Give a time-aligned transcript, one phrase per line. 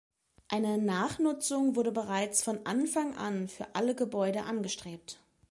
[0.47, 5.19] Eine Nachnutzung wurde bereits von Anfang an für alle Gebäude angestrebt.